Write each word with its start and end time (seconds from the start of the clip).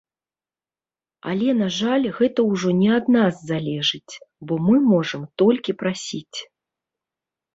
Але, 1.31 1.49
на 1.57 1.65
жаль 1.79 2.05
гэта 2.19 2.39
ўжо 2.51 2.69
не 2.79 2.87
ад 2.97 3.05
нас 3.17 3.35
залежыць, 3.51 4.13
бо 4.51 4.57
мы 4.69 4.75
можам 4.93 5.21
толькі 5.43 5.77
прасіць. 5.83 6.39